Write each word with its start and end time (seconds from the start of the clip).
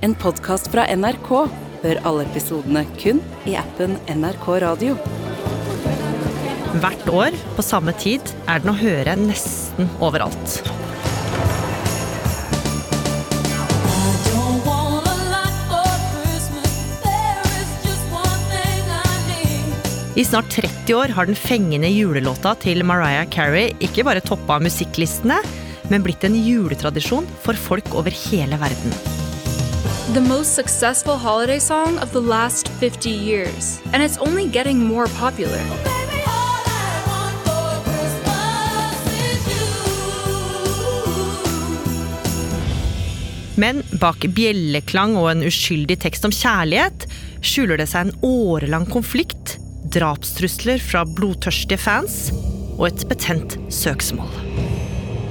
En 0.00 0.14
podkast 0.16 0.70
fra 0.72 0.86
NRK. 0.96 1.28
Hør 1.82 1.98
alle 2.08 2.22
episodene 2.24 2.86
kun 2.96 3.18
i 3.44 3.52
appen 3.60 3.98
NRK 4.08 4.46
Radio. 4.64 4.94
Hvert 6.80 7.10
år 7.12 7.36
på 7.58 7.64
samme 7.66 7.92
tid 8.00 8.32
er 8.48 8.62
den 8.64 8.72
å 8.72 8.78
høre 8.80 9.18
nesten 9.20 9.92
overalt. 10.00 10.62
I 20.16 20.24
snart 20.24 20.48
30 20.56 20.96
år 20.96 21.12
har 21.16 21.28
den 21.28 21.36
fengende 21.36 21.92
julelåta 21.92 22.56
til 22.64 22.84
Mariah 22.88 23.28
Carey 23.28 23.76
ikke 23.84 24.08
bare 24.08 24.24
toppa 24.24 24.56
musikklistene, 24.64 25.42
men 25.92 26.04
blitt 26.04 26.24
en 26.24 26.40
juletradisjon 26.40 27.28
for 27.44 27.68
folk 27.68 27.96
over 28.00 28.16
hele 28.30 28.56
verden. 28.60 29.19
The 30.14 30.20
most 30.20 30.54
successful 30.54 31.16
holiday 31.16 31.58
song 31.58 31.98
of 31.98 32.10
the 32.12 32.20
last 32.20 32.68
50 32.68 33.10
years, 33.10 33.80
and 33.92 34.02
it's 34.02 34.18
only 34.18 34.48
getting 34.48 34.82
more 34.82 35.06
popular. 35.06 35.58
You. 35.58 36.00
Men 43.60 43.82
bak 44.00 44.24
bjelleklang 44.34 45.18
og 45.20 45.28
en 45.34 45.42
uskyldig 45.44 45.98
tekst 46.00 46.24
om 46.24 46.32
kjærlighet 46.32 47.04
skjuler 47.44 47.80
det 47.80 47.88
seg 47.90 48.08
en 48.08 48.14
årelang 48.24 48.86
konflikt, 48.88 49.58
drapstrusler 49.92 50.80
fra 50.80 51.04
blodtørstige 51.04 51.80
fans 51.80 52.30
og 52.78 52.86
et 52.88 53.04
betent 53.10 53.58
søksmål. 53.74 54.32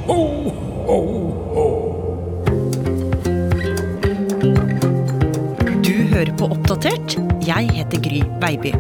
Du 0.10 1.79
hører 6.20 6.36
på 6.36 6.50
Oppdatert. 6.52 7.14
Jeg 7.48 7.70
heter 7.72 8.02
Gry 8.04 8.20
Baby. 8.42 8.74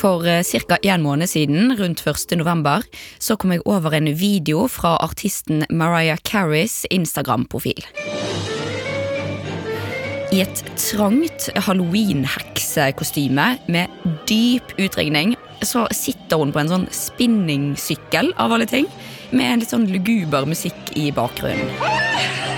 For 0.00 0.24
ca. 0.24 0.78
en 0.82 1.02
måned 1.04 1.28
siden, 1.28 1.74
rundt 1.76 2.00
1. 2.06 2.38
november, 2.38 2.80
så 3.20 3.36
kom 3.36 3.52
jeg 3.52 3.60
over 3.66 3.92
en 3.92 4.08
video 4.16 4.64
fra 4.66 4.96
artisten 5.04 5.66
Mariah 5.68 6.18
Careys 6.24 6.86
Instagram-profil. 6.90 7.84
I 10.32 10.40
et 10.40 10.64
trangt 10.80 11.50
halloween-heksekostyme 11.66 13.58
med 13.68 13.92
dyp 14.30 14.72
utringning 14.80 15.36
så 15.60 15.84
sitter 15.92 16.40
hun 16.40 16.54
på 16.54 16.62
en 16.62 16.72
sånn 16.72 16.88
spinningsykkel, 16.88 18.32
av 18.40 18.56
alle 18.56 18.66
ting, 18.66 18.88
med 19.36 19.50
en 19.50 19.60
litt 19.60 19.76
sånn 19.76 19.90
luguber 19.92 20.48
musikk 20.48 20.96
i 20.96 21.12
bakgrunnen. 21.12 22.51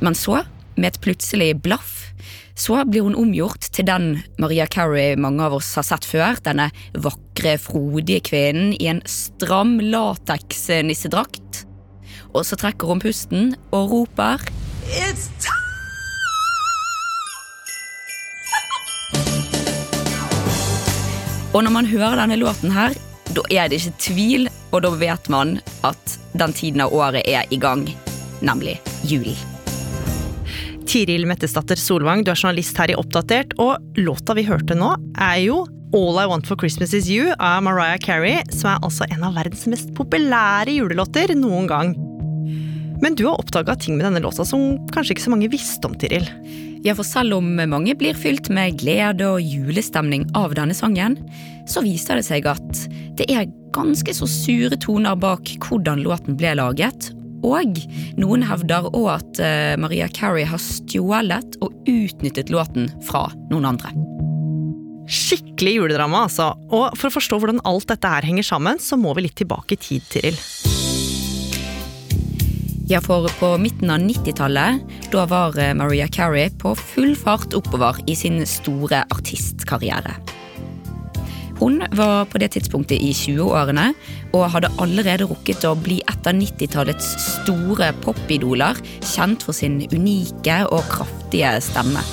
Men 0.00 0.14
så, 0.14 0.42
med 0.76 0.92
et 0.92 1.00
plutselig 1.00 1.54
blaff, 1.64 2.12
så 2.56 2.80
blir 2.88 3.04
hun 3.04 3.16
omgjort 3.18 3.68
til 3.76 3.84
den 3.88 4.08
Maria 4.40 4.66
Carey 4.66 5.16
mange 5.20 5.44
av 5.44 5.58
oss 5.58 5.74
har 5.76 5.84
sett 5.84 6.08
før. 6.08 6.40
Denne 6.44 6.70
vakre, 6.92 7.56
frodige 7.60 8.24
kvinnen 8.30 8.72
i 8.76 8.88
en 8.92 9.02
stram 9.08 9.76
lateks-nissedrakt. 9.80 11.64
Og 12.32 12.44
så 12.48 12.56
trekker 12.60 12.88
hun 12.88 13.00
pusten 13.00 13.54
og 13.72 13.92
roper 13.92 14.42
It's 14.86 15.28
time! 15.40 15.66
Og 21.56 21.64
når 21.64 21.72
man 21.72 21.86
hører 21.88 22.18
denne 22.20 22.36
låten 22.36 22.72
her, 22.74 22.92
da 23.32 23.44
er 23.48 23.70
det 23.72 23.80
ikke 23.80 24.00
tvil, 24.10 24.48
og 24.76 24.84
da 24.84 24.92
vet 25.00 25.30
man 25.32 25.56
at 25.88 26.18
den 26.36 26.52
tiden 26.52 26.84
av 26.84 26.92
året 26.92 27.24
er 27.24 27.48
i 27.48 27.56
gang, 27.60 27.88
nemlig 28.44 28.76
julen. 29.08 29.55
Tiril 30.86 31.26
Mettesdatter 31.26 31.78
Solvang, 31.80 32.22
du 32.22 32.30
er 32.30 32.38
journalist 32.38 32.78
her 32.78 32.92
i 32.92 32.96
Oppdatert, 32.98 33.56
og 33.58 33.82
låta 33.98 34.36
vi 34.38 34.44
hørte 34.46 34.76
nå 34.78 34.92
er 35.18 35.40
jo 35.42 35.64
All 35.96 36.18
I 36.20 36.26
Want 36.30 36.46
For 36.46 36.58
Christmas 36.60 36.94
Is 36.94 37.08
You 37.10 37.32
av 37.42 37.64
Mariah 37.66 37.98
Carey, 38.02 38.38
som 38.54 38.70
er 38.72 38.84
altså 38.86 39.06
en 39.10 39.24
av 39.26 39.34
verdens 39.38 39.66
mest 39.70 39.90
populære 39.98 40.76
julelåter 40.76 41.34
noen 41.38 41.66
gang. 41.70 41.96
Men 43.02 43.18
du 43.18 43.26
har 43.26 43.40
oppdaga 43.40 43.74
ting 43.80 43.98
med 43.98 44.06
denne 44.06 44.22
låta 44.24 44.46
som 44.46 44.78
kanskje 44.94 45.16
ikke 45.16 45.26
så 45.26 45.34
mange 45.34 45.50
visste 45.52 45.90
om, 45.90 45.98
Tiril. 45.98 46.26
Ja, 46.86 46.94
for 46.94 47.06
selv 47.06 47.34
om 47.40 47.50
mange 47.58 47.96
blir 47.98 48.16
fylt 48.16 48.48
med 48.54 48.78
glede 48.80 49.26
og 49.26 49.42
julestemning 49.42 50.28
av 50.38 50.54
denne 50.56 50.76
sangen, 50.76 51.18
så 51.66 51.82
viser 51.82 52.20
det 52.20 52.28
seg 52.28 52.46
at 52.46 52.82
det 53.18 53.26
er 53.32 53.50
ganske 53.74 54.14
så 54.14 54.28
sure 54.30 54.78
toner 54.80 55.18
bak 55.18 55.56
hvordan 55.66 56.06
låten 56.06 56.38
ble 56.38 56.54
laget. 56.62 57.10
Og 57.44 57.80
noen 58.20 58.44
hevder 58.46 58.88
òg 58.92 59.08
at 59.18 59.40
eh, 59.42 59.74
Maria 59.80 60.08
Carey 60.08 60.46
har 60.48 60.62
stjålet 60.62 61.58
og 61.64 61.74
utnyttet 61.90 62.52
låten 62.52 62.88
fra 63.06 63.26
noen 63.50 63.68
andre. 63.74 63.92
Skikkelig 65.06 65.76
juledrama, 65.76 66.24
altså. 66.26 66.52
Og 66.74 66.96
for 66.98 67.08
å 67.08 67.14
forstå 67.14 67.38
hvordan 67.38 67.62
alt 67.68 67.86
dette 67.92 68.10
her 68.10 68.26
henger 68.26 68.46
sammen, 68.46 68.80
så 68.82 68.98
må 68.98 69.14
vi 69.14 69.28
litt 69.28 69.38
tilbake 69.38 69.76
i 69.76 69.82
tid, 69.82 70.08
Tiril. 70.10 70.40
Ja, 72.86 73.00
for 73.02 73.26
på 73.40 73.48
midten 73.58 73.90
av 73.90 73.98
90-tallet, 73.98 74.82
da 75.10 75.26
var 75.26 75.58
eh, 75.58 75.74
Maria 75.74 76.06
Carey 76.06 76.52
på 76.54 76.74
full 76.78 77.16
fart 77.18 77.54
oppover 77.58 77.98
i 78.06 78.14
sin 78.18 78.38
store 78.46 79.02
artistkarriere. 79.10 80.14
Hun 81.56 81.80
var 81.96 82.26
på 82.28 82.38
det 82.38 82.50
tidspunktet 82.52 83.00
i 83.00 83.12
20-årene 83.16 83.88
og 84.36 84.50
hadde 84.52 84.72
allerede 84.82 85.28
rukket 85.30 85.64
å 85.64 85.72
bli 85.78 86.02
et 86.04 86.28
av 86.28 86.36
90-tallets 86.36 87.14
store 87.24 87.92
popidoler, 88.04 88.76
kjent 89.00 89.46
for 89.46 89.56
sin 89.56 89.80
unike 89.94 90.62
og 90.68 90.84
kraftige 90.92 91.56
stemme. 91.64 92.04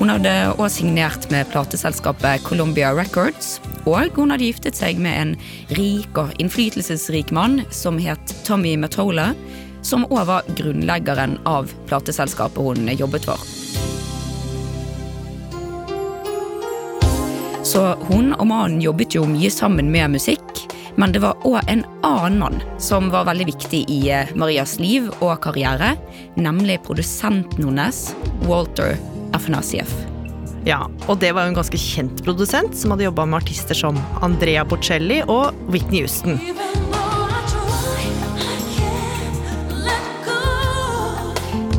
Hun 0.00 0.08
hadde 0.08 0.32
også 0.54 0.78
signert 0.78 1.26
med 1.28 1.50
plateselskapet 1.52 2.40
Columbia 2.46 2.94
Records, 2.96 3.58
og 3.84 4.16
hun 4.16 4.32
hadde 4.32 4.46
giftet 4.48 4.78
seg 4.78 4.96
med 4.96 5.12
en 5.12 5.34
rik 5.76 6.16
og 6.16 6.32
innflytelsesrik 6.40 7.28
mann 7.36 7.60
som 7.68 8.00
het 8.00 8.32
Tommy 8.48 8.78
Matola, 8.80 9.34
som 9.82 10.06
også 10.08 10.26
var 10.28 10.52
grunnleggeren 10.58 11.38
av 11.48 11.72
plateselskapet 11.88 12.62
hun 12.64 12.90
jobbet 12.96 13.28
for. 13.28 13.40
Så 17.70 17.82
hun 18.08 18.32
og 18.34 18.46
mannen 18.50 18.80
jobbet 18.82 19.14
jo 19.14 19.26
mye 19.28 19.50
sammen 19.52 19.92
med 19.92 20.16
musikk, 20.16 20.64
men 20.98 21.12
det 21.14 21.22
var 21.22 21.38
òg 21.46 21.60
en 21.70 21.84
annen 22.06 22.40
mann 22.40 22.58
som 22.82 23.12
var 23.12 23.28
veldig 23.28 23.46
viktig 23.52 23.84
i 23.92 24.00
eh, 24.10 24.32
Marias 24.34 24.78
liv 24.82 25.06
og 25.20 25.36
karriere, 25.44 25.94
nemlig 26.34 26.80
produsenten 26.88 27.68
hennes, 27.68 28.08
Walter 28.48 28.96
Afanasieff. 29.36 29.92
Ja, 30.66 30.82
og 31.08 31.22
det 31.22 31.30
var 31.32 31.46
jo 31.46 31.54
en 31.54 31.60
ganske 31.60 31.78
kjent 31.80 32.20
produsent 32.26 32.74
som 32.76 32.92
hadde 32.92 33.06
jobba 33.06 33.24
med 33.28 33.40
artister 33.40 33.78
som 33.78 34.00
Andrea 34.24 34.66
Bocelli 34.68 35.22
og 35.24 35.56
Whitney 35.70 36.04
Houston. 36.04 36.36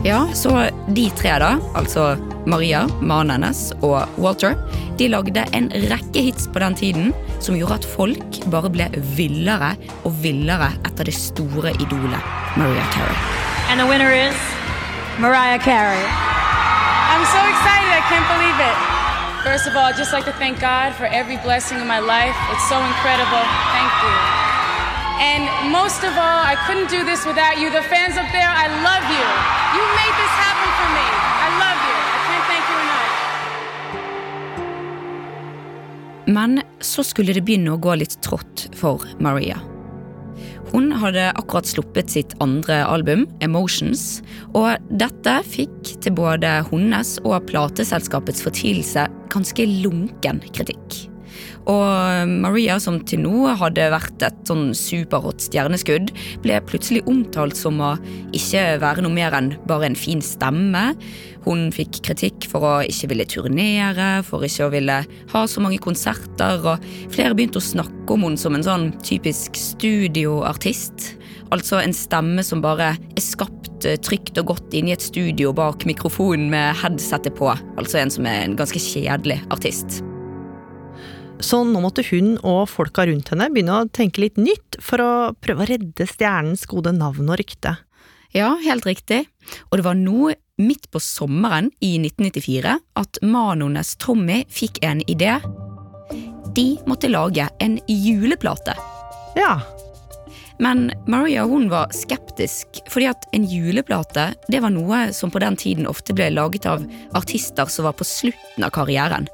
Ja, 0.03 0.28
så 0.34 0.69
de 0.88 1.09
tre 1.13 1.35
da, 1.38 1.51
altså 1.78 2.16
Maria, 2.50 2.88
mannen 3.06 3.35
hennes 3.35 3.67
og 3.85 4.09
Walter, 4.17 4.56
de 4.97 5.06
lagde 5.13 5.44
en 5.53 5.69
rekke 5.91 6.23
hits 6.25 6.47
på 6.50 6.62
den 6.63 6.73
tiden 6.79 7.12
som 7.38 7.53
gjorde 7.53 7.78
at 7.78 7.85
folk 7.85 8.39
bare 8.50 8.72
ble 8.73 8.88
villere 9.13 9.75
og 10.01 10.17
villere 10.23 10.72
etter 10.89 11.06
det 11.06 11.13
store 11.13 11.75
idolet 11.78 12.34
Maria 12.57 12.81
Carey. 12.95 13.13
And 13.69 13.78
the 13.78 13.85
winner 13.85 14.09
is 14.09 14.34
Mariah 15.22 15.62
Carey. 15.62 16.01
I'm 16.01 17.25
so 17.30 17.42
excited. 17.53 17.94
I 17.94 18.01
can't 18.09 18.25
believe 18.33 18.57
it. 18.57 18.77
First 19.45 19.68
of 19.69 19.75
all, 19.77 19.86
I'd 19.86 19.98
just 20.01 20.13
like 20.13 20.25
to 20.25 20.33
thank 20.42 20.59
God 20.59 20.95
for 20.98 21.06
every 21.06 21.38
blessing 21.45 21.77
in 21.77 21.86
my 21.86 22.00
life. 22.00 22.36
It's 22.50 22.68
so 22.69 22.77
incredible. 22.81 23.45
Thank 23.69 23.94
you. 24.01 24.40
And 25.21 25.44
most 25.71 26.01
of 26.03 26.13
all, 26.18 26.41
I 26.51 26.56
couldn't 26.65 26.89
do 26.89 27.06
this 27.06 27.21
without 27.29 27.56
you. 27.62 27.69
The 27.69 27.85
fans 27.94 28.18
up 28.18 28.25
there, 28.33 28.50
I 28.63 28.65
love 28.89 29.06
you. 29.06 29.25
You 29.75 29.83
made 30.01 30.15
this 30.18 30.33
happen 30.45 30.69
for 30.79 30.89
me. 30.97 31.07
I 31.45 31.47
love 31.63 31.79
you. 31.88 31.97
I 32.15 32.19
can't 32.27 32.45
thank 32.50 32.65
you 32.71 32.77
enough. 32.85 33.09
Men 36.25 36.62
så 36.79 37.03
skulle 37.03 37.33
det 37.38 37.45
begynne 37.45 37.75
å 37.75 37.77
gå 37.77 37.94
litt 38.01 38.18
trått 38.25 38.65
for 38.73 39.06
Maria. 39.21 39.62
Hun 40.71 40.89
hadde 40.95 41.27
akkurat 41.35 41.69
sluppet 41.69 42.09
sitt 42.09 42.33
andre 42.41 42.81
album, 42.88 43.27
Emotions, 43.45 44.24
og 44.57 44.81
dette 44.89 45.38
fikk 45.45 45.94
til 46.01 46.17
både 46.17 46.63
hennes 46.71 47.17
og 47.21 47.45
plateselskapets 47.51 48.41
fortvilelse 48.41 49.06
ganske 49.29 49.69
lunken 49.85 50.41
kritikk. 50.50 51.11
Og 51.69 52.30
Maria, 52.42 52.78
som 52.81 53.00
til 53.06 53.22
nå 53.25 53.52
hadde 53.60 53.90
vært 53.94 54.24
et 54.25 54.40
sånn 54.50 54.72
superhot 54.78 55.44
stjerneskudd, 55.46 56.12
ble 56.42 56.58
plutselig 56.66 57.04
omtalt 57.10 57.58
som 57.60 57.81
å 57.84 57.94
ikke 58.36 58.80
være 58.81 59.06
noe 59.06 59.13
mer 59.13 59.36
enn 59.38 59.54
bare 59.69 59.92
en 59.92 59.98
fin 59.98 60.24
stemme. 60.25 60.92
Hun 61.46 61.69
fikk 61.74 62.02
kritikk 62.06 62.48
for 62.50 62.66
å 62.66 62.74
ikke 62.86 63.12
ville 63.13 63.28
turnere, 63.30 64.10
for 64.25 64.46
ikke 64.46 64.68
å 64.68 64.74
ville 64.74 65.00
ha 65.34 65.46
så 65.50 65.63
mange 65.63 65.81
konserter, 65.81 66.62
og 66.66 66.86
flere 67.13 67.38
begynte 67.38 67.62
å 67.62 67.69
snakke 67.72 68.13
om 68.13 68.28
henne 68.28 68.42
som 68.42 68.58
en 68.58 68.66
sånn 68.66 68.92
typisk 69.06 69.58
studioartist. 69.58 71.16
Altså 71.52 71.81
en 71.81 71.96
stemme 71.96 72.46
som 72.48 72.62
bare 72.63 72.94
er 72.96 73.24
skapt 73.24 73.86
eh, 73.88 74.00
trygt 74.00 74.40
og 74.40 74.54
godt 74.54 74.78
inne 74.78 74.94
i 74.94 74.96
et 74.96 75.04
studio 75.04 75.52
bak 75.56 75.84
mikrofonen 75.90 76.48
med 76.54 76.80
headsetet 76.80 77.36
på. 77.40 77.52
Altså 77.75 78.00
en 78.00 78.13
som 78.13 78.30
er 78.30 78.46
en 78.46 78.56
ganske 78.60 78.80
kjedelig 78.80 79.42
artist. 79.52 80.00
Så 81.41 81.63
nå 81.65 81.81
måtte 81.81 82.05
hun 82.11 82.35
og 82.45 82.67
folka 82.69 83.07
rundt 83.09 83.31
henne 83.33 83.49
begynne 83.51 83.81
å 83.81 83.89
tenke 83.89 84.21
litt 84.23 84.38
nytt 84.38 84.77
for 84.83 85.01
å 85.01 85.11
prøve 85.41 85.65
å 85.65 85.69
redde 85.71 86.05
stjernens 86.09 86.67
gode 86.69 86.93
navn 86.93 87.31
og 87.31 87.41
rykte. 87.41 87.75
Ja, 88.31 88.53
helt 88.63 88.85
riktig. 88.88 89.25
Og 89.69 89.79
det 89.79 89.85
var 89.88 89.97
nå, 89.97 90.31
midt 90.61 90.85
på 90.93 91.01
sommeren 91.01 91.71
i 91.81 91.95
1994, 91.97 92.77
at 93.01 93.19
Manones 93.25 93.95
Tommy 93.99 94.43
fikk 94.53 94.79
en 94.85 95.01
idé. 95.09 95.39
De 96.55 96.67
måtte 96.85 97.09
lage 97.09 97.47
en 97.63 97.79
juleplate. 97.89 98.77
Ja, 99.39 99.57
Men 100.61 100.91
Maria 101.07 101.41
hun 101.49 101.71
var 101.71 101.89
skeptisk, 101.89 102.83
fordi 102.91 103.07
at 103.09 103.23
en 103.33 103.47
juleplate 103.49 104.27
det 104.51 104.59
var 104.61 104.69
noe 104.69 105.07
som 105.17 105.31
på 105.33 105.41
den 105.41 105.57
tiden 105.57 105.88
ofte 105.89 106.13
ble 106.13 106.27
laget 106.29 106.67
av 106.69 106.83
artister 107.17 107.65
som 107.65 107.88
var 107.88 107.95
på 107.97 108.05
slutten 108.05 108.67
av 108.67 108.69
karrieren. 108.75 109.25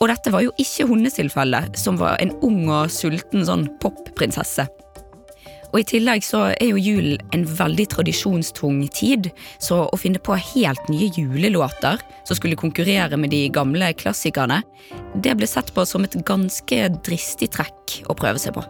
Og 0.00 0.08
dette 0.08 0.30
var 0.32 0.40
jo 0.40 0.52
ikke 0.56 0.86
hennes 0.88 1.12
tilfelle, 1.12 1.58
som 1.76 1.98
var 2.00 2.16
en 2.22 2.30
ung 2.46 2.62
og 2.72 2.88
sulten 2.88 3.44
sånn 3.44 3.66
popprinsesse. 3.82 4.64
Og 5.70 5.76
I 5.82 5.86
tillegg 5.86 6.24
så 6.24 6.46
er 6.54 6.70
jo 6.70 6.80
julen 6.80 7.20
en 7.36 7.44
veldig 7.44 7.84
tradisjonstung 7.92 8.80
tid, 8.96 9.28
så 9.62 9.84
å 9.86 10.00
finne 10.00 10.18
på 10.18 10.38
helt 10.54 10.88
nye 10.90 11.10
julelåter 11.14 12.00
som 12.24 12.38
skulle 12.38 12.58
konkurrere 12.58 13.20
med 13.20 13.30
de 13.36 13.44
gamle 13.52 13.92
klassikerne, 14.00 14.62
det 15.20 15.36
ble 15.36 15.46
sett 15.46 15.70
på 15.76 15.84
som 15.86 16.08
et 16.08 16.16
ganske 16.26 16.82
dristig 17.04 17.52
trekk 17.54 18.00
å 18.08 18.16
prøve 18.16 18.40
seg 18.40 18.56
på. 18.56 18.64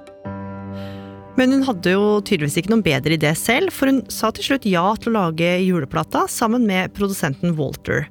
Men 1.39 1.55
hun 1.55 1.63
hadde 1.65 1.95
jo 1.95 2.19
tydeligvis 2.27 2.59
ikke 2.59 2.75
noen 2.75 2.85
bedre 2.85 3.15
idé 3.15 3.31
selv, 3.39 3.71
for 3.73 3.89
hun 3.89 4.03
sa 4.13 4.35
til 4.35 4.51
slutt 4.51 4.67
ja 4.69 4.89
til 4.99 5.15
å 5.15 5.21
lage 5.31 5.61
juleplata 5.63 6.27
sammen 6.29 6.67
med 6.69 6.91
produsenten 6.99 7.55
Walter. 7.57 8.11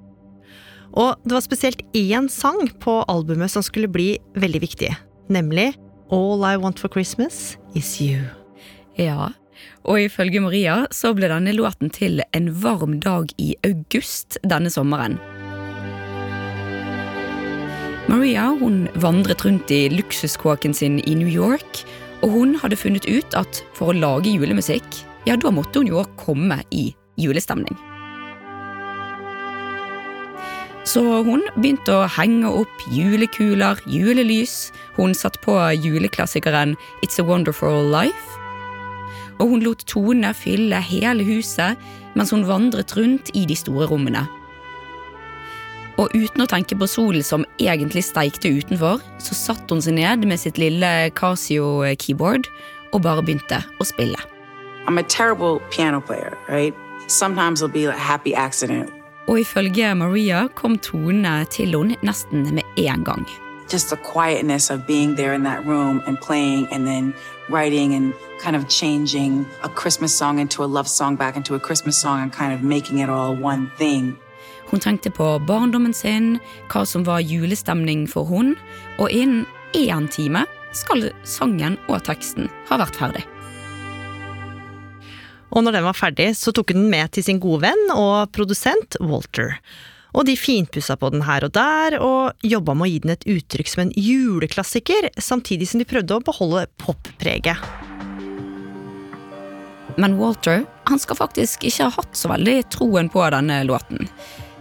Og 0.98 1.20
det 1.26 1.36
var 1.36 1.46
spesielt 1.46 1.84
én 1.94 2.30
sang 2.32 2.70
på 2.82 3.02
albumet 3.12 3.52
som 3.54 3.66
skulle 3.66 3.92
bli 3.92 4.16
veldig 4.40 4.62
viktig, 4.64 4.90
nemlig 5.30 5.74
All 6.10 6.42
I 6.42 6.56
Want 6.58 6.80
for 6.82 6.90
Christmas 6.90 7.58
Is 7.78 8.00
You. 8.02 8.24
Ja, 8.98 9.30
og 9.86 10.02
ifølge 10.02 10.42
Maria 10.42 10.84
så 10.96 11.14
ble 11.16 11.30
denne 11.32 11.54
låten 11.56 11.92
til 11.94 12.24
en 12.36 12.50
varm 12.64 12.98
dag 13.04 13.30
i 13.38 13.54
august 13.68 14.40
denne 14.44 14.72
sommeren. 14.74 15.20
Maria 18.10 18.48
hun 18.58 18.88
vandret 18.98 19.44
rundt 19.46 19.70
i 19.72 19.84
luksuskåken 19.94 20.74
sin 20.74 20.98
i 21.06 21.14
New 21.14 21.30
York, 21.30 21.84
og 22.26 22.34
hun 22.34 22.56
hadde 22.58 22.80
funnet 22.80 23.06
ut 23.06 23.38
at 23.38 23.62
for 23.78 23.92
å 23.92 24.00
lage 24.00 24.34
julemusikk, 24.34 25.04
ja, 25.30 25.38
da 25.38 25.54
måtte 25.54 25.84
hun 25.84 25.92
jo 25.92 26.02
komme 26.18 26.58
i 26.74 26.90
julestemning. 27.22 27.78
Så 30.90 31.02
hun 31.22 31.44
begynte 31.60 31.94
å 31.94 32.08
henge 32.10 32.50
opp 32.64 32.86
julekuler, 32.90 33.78
julelys, 33.86 34.72
hun 34.96 35.14
satt 35.14 35.38
på 35.44 35.54
juleklassikeren 35.78 36.74
It's 37.06 37.22
a 37.22 37.26
Wonderful 37.28 37.92
Life, 37.94 38.40
og 39.38 39.54
hun 39.54 39.62
lot 39.68 39.86
tonene 39.86 40.34
fylle 40.34 40.82
hele 40.82 41.28
huset 41.28 41.78
mens 42.18 42.34
hun 42.34 42.48
vandret 42.50 42.96
rundt 42.98 43.30
i 43.38 43.46
de 43.46 43.56
store 43.60 43.86
rommene. 43.92 44.26
Og 46.02 46.10
uten 46.16 46.42
å 46.42 46.50
tenke 46.50 46.80
på 46.80 46.90
solen 46.90 47.24
som 47.28 47.46
egentlig 47.62 48.08
steikte 48.08 48.50
utenfor, 48.50 49.04
så 49.22 49.38
satte 49.38 49.76
hun 49.76 49.84
seg 49.86 50.00
ned 50.00 50.26
med 50.26 50.42
sitt 50.42 50.58
lille 50.58 51.12
Casio-keyboard 51.14 52.50
og 52.96 53.04
bare 53.06 53.22
begynte 53.22 53.62
å 53.78 53.86
spille. 53.86 54.18
I'm 54.88 54.98
a 54.98 55.04
terrible 55.04 55.60
piano 55.70 56.02
player, 56.02 56.34
right? 56.48 56.74
Sometimes 57.08 57.62
it'll 57.62 57.70
be 57.70 57.86
a 57.86 57.94
accident. 58.36 58.99
Og 59.30 59.40
ifølge 59.40 59.96
Maria 59.96 60.48
kom 60.58 60.80
tonene 60.82 61.46
til 61.54 61.76
henne 61.78 61.98
nesten 62.02 62.48
med 62.50 62.66
en 62.82 63.04
gang. 63.06 63.28
Just 63.70 63.90
the 63.90 63.98
quietness 64.14 64.72
of 64.72 64.80
being 64.88 65.16
there 65.16 65.34
in 65.36 65.44
that 65.44 65.66
room 65.66 66.02
and 66.08 66.18
playing 66.18 66.68
and 66.72 66.88
then 66.88 67.14
writing 67.50 67.94
and 67.94 68.14
kind 68.44 68.56
of 68.56 68.68
changing 68.68 69.46
a 69.64 69.70
Christmas 69.70 70.12
song 70.18 70.40
into 70.40 70.64
a 70.64 70.66
love 70.66 70.88
song 70.88 71.16
back 71.16 71.36
into 71.38 71.54
a 71.56 71.60
Christmas 71.60 72.02
song 72.02 72.24
and 72.24 72.34
kind 72.34 72.54
of 72.54 72.64
making 72.64 73.00
it 73.00 73.10
all 73.10 73.36
one 73.44 73.70
thing. 73.78 74.18
Hun 74.72 74.80
tenkte 74.80 75.12
på 75.12 75.40
barndommen 75.40 75.94
sin, 75.94 76.40
hva 76.70 76.86
som 76.86 77.06
var 77.06 77.20
julestemning 77.20 78.08
for 78.10 78.24
hun, 78.24 78.56
og 78.98 79.12
innen 79.12 79.46
én 79.74 80.10
time 80.10 80.46
skal 80.74 81.12
sangen 81.24 81.78
og 81.88 82.02
teksten 82.04 82.50
ha 82.70 82.78
vært 82.82 82.98
ferdig. 82.98 83.39
Og 85.50 85.64
når 85.66 85.80
den 85.80 85.88
var 85.88 85.98
ferdig, 85.98 86.32
så 86.38 86.54
tok 86.54 86.74
hun 86.74 86.84
den 86.84 86.92
med 86.92 87.14
til 87.16 87.26
sin 87.26 87.40
gode 87.42 87.64
venn 87.66 87.94
og 87.96 88.30
produsent 88.36 89.00
Walter. 89.02 89.58
Og 90.18 90.26
de 90.26 90.34
finpussa 90.38 90.96
på 90.98 91.12
den 91.14 91.24
her 91.26 91.46
og 91.46 91.54
der, 91.54 92.00
og 92.02 92.46
jobba 92.46 92.74
med 92.78 92.88
å 92.88 92.90
gi 92.90 93.00
den 93.04 93.14
et 93.14 93.28
uttrykk 93.30 93.70
som 93.70 93.84
en 93.84 93.94
juleklassiker, 93.94 95.12
samtidig 95.22 95.70
som 95.70 95.82
de 95.82 95.90
prøvde 95.90 96.18
å 96.18 96.26
beholde 96.26 96.66
poppreget. 96.82 97.62
Men 100.00 100.16
Walter 100.18 100.64
han 100.90 101.02
skal 101.02 101.18
faktisk 101.20 101.66
ikke 101.68 101.90
ha 101.90 101.96
hatt 102.00 102.18
så 102.18 102.32
veldig 102.32 102.62
troen 102.74 103.10
på 103.12 103.26
denne 103.34 103.62
låten. 103.68 104.08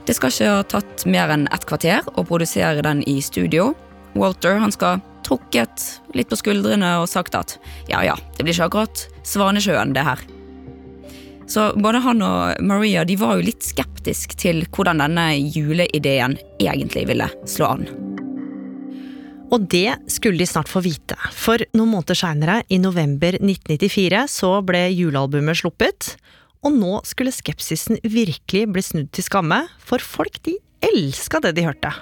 Det 0.08 0.17
skal 0.17 0.32
ikke 0.32 0.52
ha 0.56 0.64
tatt 0.73 1.05
mer 1.08 1.32
enn 1.32 1.46
ett 1.52 1.67
kvarter 1.69 2.06
å 2.17 2.25
produsere 2.29 2.85
den 2.85 3.05
i 3.08 3.19
studio. 3.25 3.70
Walter 4.19 4.58
han 4.61 4.73
skal 4.75 4.96
ha 4.96 5.23
trukket 5.29 5.85
litt 6.17 6.31
på 6.31 6.38
skuldrene 6.40 6.96
og 7.02 7.11
sagt 7.12 7.37
at 7.37 7.58
ja 7.90 8.00
ja, 8.06 8.17
det 8.37 8.44
blir 8.44 8.56
ikke 8.56 8.70
akkurat 8.70 9.05
Svanesjøen, 9.29 9.93
det 9.96 10.06
her. 10.08 10.25
Så 11.48 11.70
både 11.80 12.02
han 12.04 12.20
og 12.24 12.60
Maria 12.64 13.06
de 13.08 13.16
var 13.16 13.38
jo 13.38 13.46
litt 13.48 13.64
skeptisk 13.64 14.36
til 14.40 14.66
hvordan 14.68 15.00
denne 15.00 15.30
juleideen 15.40 16.36
egentlig 16.60 17.06
ville 17.08 17.30
slå 17.48 17.72
an. 17.78 17.88
Og 19.48 19.64
det 19.72 19.94
skulle 20.12 20.42
de 20.42 20.46
snart 20.48 20.68
få 20.68 20.82
vite, 20.84 21.16
for 21.32 21.62
noen 21.72 21.94
måneder 21.94 22.18
seinere, 22.20 22.58
i 22.68 22.76
november 22.82 23.38
1994, 23.40 24.26
så 24.28 24.50
ble 24.60 24.82
julealbumet 24.92 25.62
sluppet, 25.62 26.10
og 26.60 26.74
nå 26.76 26.98
skulle 27.08 27.32
skepsisen 27.32 27.96
virkelig 28.04 28.66
bli 28.74 28.84
snudd 28.84 29.10
til 29.16 29.24
skamme, 29.24 29.62
for 29.80 30.04
folk 30.04 30.36
de 30.44 30.58
elska 30.84 31.40
det 31.46 31.54
de 31.56 31.64
hørte. 31.64 31.94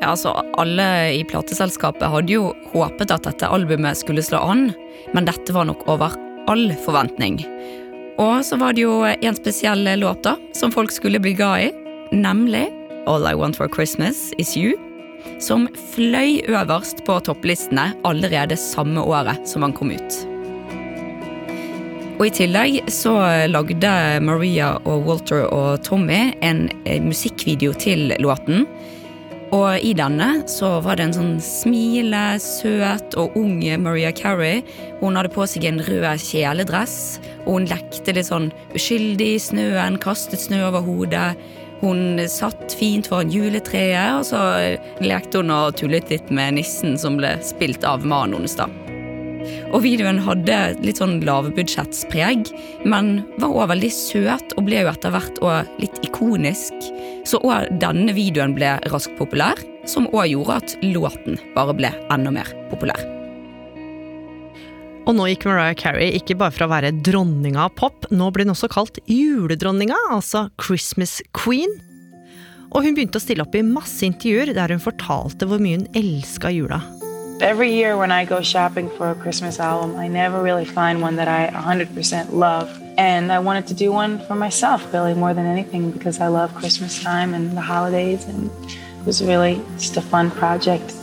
Ja, 0.00 0.14
altså, 0.14 0.32
Alle 0.60 0.86
i 1.16 1.22
plateselskapet 1.28 2.08
hadde 2.10 2.32
jo 2.32 2.54
håpet 2.72 3.12
at 3.12 3.28
dette 3.28 3.48
albumet 3.52 4.00
skulle 4.00 4.24
slå 4.24 4.40
an, 4.48 4.70
men 5.12 5.28
dette 5.28 5.52
var 5.52 5.68
nok 5.68 5.84
over 5.92 6.16
all 6.48 6.70
forventning. 6.84 7.42
Og 8.18 8.44
så 8.46 8.56
var 8.56 8.74
det 8.76 8.84
jo 8.84 9.02
en 9.02 9.36
spesiell 9.36 9.88
låt 9.98 10.22
da, 10.22 10.36
som 10.54 10.72
folk 10.72 10.92
skulle 10.94 11.18
bli 11.18 11.34
glad 11.34 11.66
i, 11.66 11.70
nemlig 12.14 12.68
All 13.10 13.26
I 13.26 13.34
Want 13.34 13.58
For 13.58 13.68
Christmas 13.68 14.30
Is 14.38 14.54
You, 14.56 14.76
som 15.42 15.66
fløy 15.94 16.44
øverst 16.46 17.02
på 17.06 17.18
topplistene 17.26 17.90
allerede 18.06 18.56
samme 18.60 19.02
året 19.02 19.42
som 19.48 19.66
han 19.66 19.74
kom 19.74 19.90
ut. 19.90 20.20
Og 22.14 22.28
I 22.28 22.30
tillegg 22.30 22.92
så 22.94 23.16
lagde 23.50 23.90
Maria 24.22 24.76
og 24.86 25.08
Walter 25.08 25.48
og 25.50 25.82
Tommy 25.82 26.30
en 26.46 26.68
eh, 26.86 27.02
musikkvideo 27.02 27.74
til 27.74 28.14
låten. 28.22 28.68
Og 29.54 29.84
i 29.86 29.92
denne 29.94 30.28
så 30.50 30.78
var 30.82 30.98
det 30.98 31.08
en 31.08 31.14
sånn 31.14 31.34
smile, 31.42 32.22
søt 32.42 33.14
og 33.20 33.36
ung 33.38 33.60
Maria 33.84 34.10
Carey. 34.14 34.64
Hun 34.98 35.18
hadde 35.18 35.30
på 35.34 35.46
seg 35.46 35.68
en 35.68 35.82
rød 35.84 36.22
kjeledress, 36.24 37.20
og 37.44 37.60
hun 37.60 37.68
lekte 37.70 38.16
litt 38.16 38.30
sånn 38.30 38.50
uskyldig 38.74 39.34
i 39.36 39.42
snøen, 39.42 40.00
kastet 40.02 40.42
snø 40.42 40.64
over 40.70 40.82
hodet. 40.82 41.34
Hun 41.84 42.18
satt 42.30 42.74
fint 42.78 43.06
foran 43.10 43.30
juletreet, 43.30 44.16
og 44.18 44.26
så 44.26 44.40
lekte 45.04 45.42
hun 45.42 45.52
og 45.54 45.76
tullet 45.78 46.10
litt 46.10 46.34
med 46.34 46.58
nissen 46.58 46.98
som 46.98 47.20
ble 47.20 47.36
spilt 47.44 47.86
av 47.86 48.02
hennes. 48.02 48.56
da. 48.58 48.66
Og 49.74 49.82
videoen 49.84 50.22
hadde 50.24 50.58
litt 50.82 50.98
sånn 51.02 51.18
lavbudsjettspreg, 51.26 52.48
men 52.88 53.18
var 53.42 53.52
òg 53.52 53.72
veldig 53.74 53.92
søt 53.92 54.54
og 54.56 54.66
ble 54.68 54.82
jo 54.82 54.90
etter 54.90 55.14
hvert 55.14 55.42
òg 55.44 55.82
litt 55.82 56.00
ikonisk. 56.06 56.93
Så 57.24 57.40
òg 57.40 57.70
denne 57.80 58.12
videoen 58.16 58.54
ble 58.56 58.74
raskt 58.92 59.16
populær, 59.18 59.58
som 59.88 60.08
òg 60.12 60.28
gjorde 60.32 60.60
at 60.60 60.74
låten 60.84 61.40
bare 61.56 61.76
ble 61.76 61.92
enda 62.12 62.32
mer 62.34 62.50
populær. 62.70 63.00
Og 65.04 65.12
nå 65.16 65.26
gikk 65.28 65.44
Mariah 65.44 65.76
Carey 65.76 66.14
ikke 66.16 66.36
bare 66.40 66.54
fra 66.56 66.68
å 66.68 66.72
være 66.72 66.94
dronninga 67.04 67.66
av 67.66 67.74
pop, 67.76 68.06
nå 68.08 68.30
ble 68.32 68.46
hun 68.46 68.54
også 68.54 68.70
kalt 68.72 69.00
juledronninga, 69.04 69.98
altså 70.14 70.46
Christmas 70.60 71.18
Queen. 71.36 71.72
Og 72.72 72.86
hun 72.86 72.96
begynte 72.96 73.20
å 73.20 73.22
stille 73.22 73.44
opp 73.44 73.54
i 73.56 73.64
masse 73.66 74.00
intervjuer 74.06 74.54
der 74.56 74.72
hun 74.72 74.82
fortalte 74.82 75.48
hvor 75.48 75.60
mye 75.62 75.82
hun 75.82 75.90
elska 76.00 76.52
jula. 76.54 76.80
Every 77.40 77.74
year 77.74 77.96
when 77.96 78.12
I 78.12 78.24
go 78.24 78.42
shopping 78.42 78.88
for 78.90 79.10
a 79.10 79.14
Christmas 79.16 79.58
album, 79.58 79.96
I 79.96 80.06
never 80.06 80.40
really 80.40 80.64
find 80.64 81.02
one 81.02 81.16
that 81.16 81.26
I 81.26 81.48
100% 81.48 82.32
love. 82.32 82.80
And 82.96 83.32
I 83.32 83.40
wanted 83.40 83.66
to 83.66 83.74
do 83.74 83.90
one 83.90 84.20
for 84.26 84.36
myself, 84.36 84.92
really, 84.94 85.14
more 85.14 85.34
than 85.34 85.44
anything, 85.44 85.90
because 85.90 86.20
I 86.20 86.28
love 86.28 86.54
Christmas 86.54 87.02
time 87.02 87.34
and 87.34 87.56
the 87.56 87.60
holidays, 87.60 88.24
and 88.26 88.50
it 88.66 89.04
was 89.04 89.22
really 89.22 89.60
just 89.78 89.96
a 89.96 90.00
fun 90.00 90.30
project. 90.30 90.94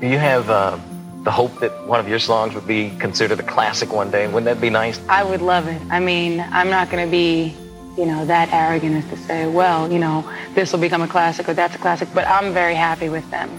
Do 0.00 0.06
you 0.06 0.18
have 0.18 0.48
uh, 0.48 0.78
the 1.24 1.32
hope 1.32 1.58
that 1.58 1.72
one 1.88 1.98
of 1.98 2.08
your 2.08 2.20
songs 2.20 2.54
would 2.54 2.68
be 2.68 2.90
considered 3.00 3.40
a 3.40 3.42
classic 3.42 3.92
one 3.92 4.12
day? 4.12 4.28
Wouldn't 4.28 4.44
that 4.44 4.60
be 4.60 4.70
nice? 4.70 5.00
I 5.08 5.24
would 5.24 5.42
love 5.42 5.66
it. 5.66 5.82
I 5.90 5.98
mean, 5.98 6.38
I'm 6.52 6.70
not 6.70 6.88
going 6.88 7.04
to 7.04 7.10
be, 7.10 7.52
you 7.98 8.06
know, 8.06 8.24
that 8.26 8.52
arrogant 8.52 8.94
as 9.04 9.10
to 9.10 9.16
say, 9.26 9.48
well, 9.48 9.90
you 9.92 9.98
know, 9.98 10.30
this 10.54 10.72
will 10.72 10.80
become 10.80 11.02
a 11.02 11.08
classic 11.08 11.48
or 11.48 11.54
that's 11.54 11.74
a 11.74 11.78
classic, 11.78 12.08
but 12.14 12.28
I'm 12.28 12.52
very 12.52 12.76
happy 12.76 13.08
with 13.08 13.28
them. 13.32 13.50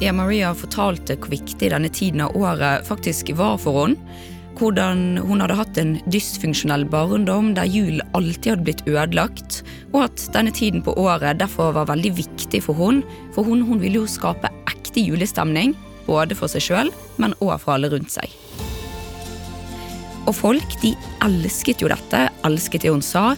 Ja, 0.00 0.14
Maria 0.16 0.54
fortalte 0.56 1.12
hvor 1.20 1.28
viktig 1.28 1.68
denne 1.74 1.90
tiden 1.92 2.22
av 2.24 2.36
året 2.38 2.86
faktisk 2.88 3.34
var 3.36 3.58
for 3.60 3.82
henne. 3.82 4.00
Hvordan 4.56 5.18
hun 5.28 5.42
hadde 5.44 5.58
hatt 5.58 5.76
en 5.80 5.92
dysfunksjonell 6.08 6.86
barndom 6.88 7.50
der 7.56 7.68
jul 7.68 8.00
alltid 8.16 8.48
hadde 8.54 8.64
blitt 8.64 8.82
ødelagt, 8.88 9.60
og 9.92 10.06
at 10.06 10.24
denne 10.32 10.52
tiden 10.56 10.80
på 10.84 10.96
året 11.00 11.40
derfor 11.40 11.74
var 11.76 11.90
veldig 11.92 12.14
viktig 12.16 12.62
for 12.64 12.80
henne, 12.80 13.04
for 13.36 13.44
hun, 13.44 13.60
hun 13.68 13.80
ville 13.80 14.00
jo 14.00 14.08
skape 14.08 14.48
ekte 14.72 15.04
julestemning, 15.04 15.76
både 16.08 16.36
for 16.36 16.48
seg 16.48 16.64
sjøl, 16.64 16.92
men 17.20 17.36
òg 17.44 17.58
for 17.60 17.76
alle 17.76 17.92
rundt 17.92 18.16
seg. 18.16 18.32
Og 20.24 20.32
folk 20.36 20.80
de 20.80 20.94
elsket 21.28 21.84
jo 21.84 21.92
dette, 21.92 22.26
elsket 22.48 22.86
det 22.86 22.92
hun 22.96 23.04
sa, 23.04 23.34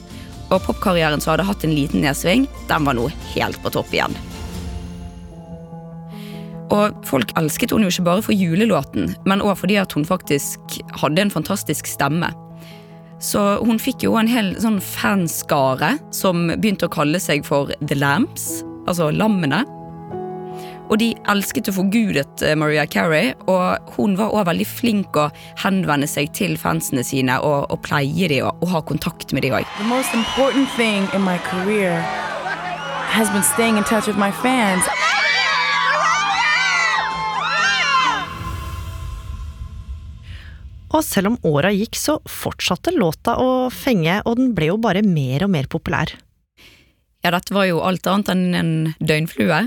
og 0.47 0.63
popkarrieren 0.63 1.23
som 1.23 1.35
hadde 1.35 1.51
hatt 1.51 1.67
en 1.67 1.75
liten 1.75 2.07
nedsving, 2.07 2.47
den 2.71 2.87
var 2.87 2.99
nå 2.99 3.11
helt 3.35 3.59
på 3.63 3.75
topp 3.75 3.91
igjen. 3.95 4.15
Og 6.73 7.05
folk 7.05 7.35
elsket 7.37 7.75
hun 7.75 7.85
jo 7.85 7.91
ikke 7.93 8.07
bare 8.07 8.25
for 8.25 8.37
julelåten, 8.37 9.13
men 9.29 9.45
òg 9.45 9.59
fordi 9.61 9.77
at 9.83 9.93
hun 9.97 10.09
faktisk 10.09 10.81
hadde 11.03 11.27
en 11.27 11.35
fantastisk 11.35 11.91
stemme. 11.91 12.33
Så 13.23 13.41
hun 13.63 13.79
fikk 13.79 14.03
jo 14.07 14.17
en 14.19 14.31
hel 14.31 14.55
sånn 14.59 14.81
fanskare 14.83 15.95
som 16.15 16.49
begynte 16.57 16.89
å 16.89 16.93
kalle 16.93 17.21
seg 17.23 17.45
for 17.47 17.71
The 17.85 17.99
Lamps, 18.01 18.65
altså 18.91 19.13
Lammene. 19.15 19.63
Og 20.91 20.99
de 21.01 21.13
elsket 21.31 21.71
og 21.71 21.77
forgudet 21.79 22.43
eh, 22.45 22.57
Maria 22.59 22.83
Carey, 22.91 23.31
og 23.49 23.95
hun 23.95 24.17
var 24.19 24.35
òg 24.35 24.49
veldig 24.51 24.67
flink 24.69 25.17
å 25.17 25.29
henvende 25.63 26.09
seg 26.11 26.35
til 26.37 26.59
fansene 26.61 27.05
sine 27.07 27.39
og, 27.41 27.71
og 27.73 27.81
pleie 27.87 28.29
dem 28.29 28.51
og, 28.51 28.59
og 28.61 28.75
ha 28.75 28.83
kontakt 28.91 29.33
med 29.33 29.47
dem 29.47 29.57
òg. 29.57 29.71
The 29.79 29.89
most 29.89 30.13
important 30.13 30.69
thing 30.77 31.07
in 31.15 31.23
my 31.25 31.39
career 31.47 32.03
has 33.15 33.31
been 33.31 33.47
staying 33.55 33.79
in 33.79 33.85
touch 33.85 34.07
with 34.07 34.19
my 34.19 34.33
fans. 34.43 34.85
Og 40.93 41.01
selv 41.07 41.33
om 41.33 41.41
åra 41.49 41.73
gikk, 41.73 41.97
så 41.97 42.19
fortsatte 42.29 42.93
låta 42.93 43.39
å 43.41 43.71
fenge, 43.73 44.21
og 44.29 44.37
den 44.41 44.53
ble 44.57 44.73
jo 44.73 44.77
bare 44.81 45.05
mer 45.07 45.47
og 45.47 45.53
mer 45.55 45.71
populær. 45.73 46.13
Ja, 47.23 47.31
dette 47.31 47.55
var 47.55 47.69
jo 47.69 47.79
alt 47.87 48.07
annet 48.11 48.33
enn 48.33 48.57
en 48.59 48.71
døgnflue. 48.99 49.59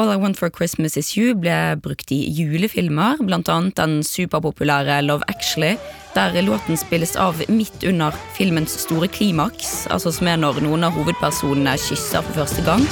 All 0.00 0.08
I 0.08 0.16
Want 0.16 0.38
for 0.40 0.48
Christmas 0.48 0.96
Is 0.96 1.10
You 1.12 1.34
ble 1.36 1.76
brukt 1.84 2.08
i 2.08 2.22
julefilmer, 2.32 3.20
blant 3.20 3.50
annet 3.52 3.76
den 3.76 3.98
superpopulære 4.00 5.02
Love 5.04 5.28
Actually, 5.28 5.74
der 6.16 6.32
låten 6.40 6.80
spilles 6.80 7.12
av 7.20 7.42
midt 7.52 7.84
under 7.84 8.16
filmens 8.32 8.78
store 8.86 9.10
klimaks, 9.12 9.84
altså 9.92 10.14
som 10.16 10.32
er 10.32 10.40
når 10.40 10.62
noen 10.64 10.88
av 10.88 10.96
hovedpersonene 10.96 11.76
kysser 11.84 12.24
for 12.24 12.40
første 12.40 12.64
gang. 12.64 12.88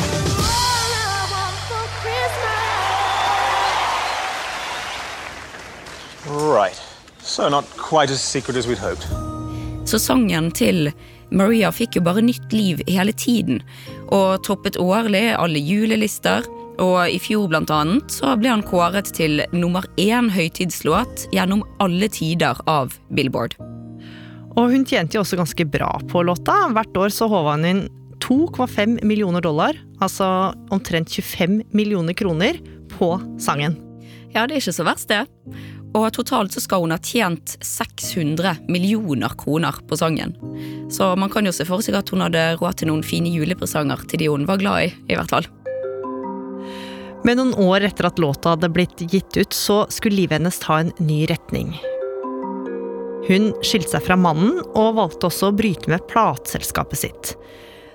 Right. 6.28 6.89
So, 7.31 7.49
not 7.49 7.65
quite 7.77 8.11
as 8.11 8.21
secret 8.21 8.57
as 8.57 8.67
we'd 8.67 8.79
hoped. 8.79 9.07
Så 9.87 10.01
sangen 10.03 10.49
til 10.51 10.89
Maria 11.31 11.69
fikk 11.71 11.95
jo 11.95 12.03
bare 12.03 12.25
nytt 12.27 12.51
liv 12.51 12.81
hele 12.91 13.13
tiden, 13.15 13.61
og 14.11 14.43
toppet 14.43 14.75
årlig 14.83 15.29
alle 15.39 15.63
julelister. 15.63 16.43
Og 16.83 17.13
i 17.13 17.21
fjor 17.23 17.47
blant 17.53 17.71
annet 17.71 18.11
så 18.11 18.33
ble 18.41 18.51
han 18.51 18.65
kåret 18.67 19.13
til 19.15 19.45
nummer 19.53 19.87
én 20.01 20.31
høytidslåt 20.33 21.29
gjennom 21.31 21.63
alle 21.79 22.09
tider 22.11 22.59
av 22.67 22.97
Billboard. 23.15 23.55
Og 24.57 24.75
hun 24.75 24.83
tjente 24.89 25.15
jo 25.15 25.23
også 25.23 25.39
ganske 25.39 25.69
bra 25.71 25.93
på 26.11 26.25
låta. 26.27 26.57
Hvert 26.75 26.99
år 26.99 27.15
så 27.15 27.29
håva 27.31 27.55
hun 27.55 27.69
inn 27.69 27.85
2,5 28.27 29.05
millioner 29.07 29.45
dollar, 29.45 29.79
altså 30.03 30.51
omtrent 30.75 31.15
25 31.15 31.61
millioner 31.71 32.19
kroner, 32.19 32.59
på 32.91 33.15
sangen. 33.39 33.79
Ja, 34.35 34.47
det 34.47 34.57
er 34.57 34.61
ikke 34.63 34.75
så 34.75 34.87
verst, 34.87 35.11
det. 35.11 35.25
Og 35.90 36.06
totalt 36.14 36.54
så 36.54 36.62
skal 36.62 36.85
hun 36.85 36.94
ha 36.94 36.99
tjent 37.02 37.56
600 37.66 38.66
millioner 38.70 39.32
kroner 39.38 39.75
på 39.88 39.99
sangen. 39.99 40.37
Så 40.92 41.09
man 41.18 41.32
kan 41.32 41.47
jo 41.47 41.54
se 41.54 41.66
for 41.66 41.82
seg 41.82 41.99
at 41.99 42.12
hun 42.14 42.23
hadde 42.23 42.44
råd 42.61 42.78
til 42.78 42.92
noen 42.92 43.02
fine 43.06 43.32
julepresanger 43.32 44.04
til 44.11 44.23
de 44.23 44.30
hun 44.30 44.47
var 44.47 44.61
glad 44.62 44.87
i, 44.87 44.92
i 45.11 45.18
hvert 45.18 45.35
fall. 45.35 45.49
Men 47.26 47.37
noen 47.37 47.56
år 47.61 47.85
etter 47.90 48.09
at 48.09 48.20
låta 48.23 48.54
hadde 48.54 48.70
blitt 48.73 49.02
gitt 49.11 49.37
ut, 49.37 49.52
så 49.52 49.82
skulle 49.92 50.23
livet 50.23 50.38
hennes 50.38 50.61
ta 50.62 50.78
en 50.80 50.92
ny 51.02 51.25
retning. 51.28 51.75
Hun 53.26 53.50
skilte 53.66 53.92
seg 53.92 54.06
fra 54.06 54.16
mannen, 54.16 54.62
og 54.73 54.97
valgte 54.97 55.28
også 55.28 55.50
å 55.50 55.56
bryte 55.56 55.90
med 55.92 56.06
plateselskapet 56.09 57.02
sitt. 57.02 57.35